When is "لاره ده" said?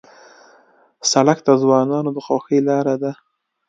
2.69-3.11